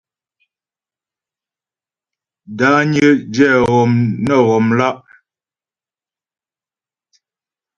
Dányə́ 2.57 3.09
ghɛ́ghɔm 3.33 3.93
nə 4.25 4.35
ghɔmlá'. 4.47 4.97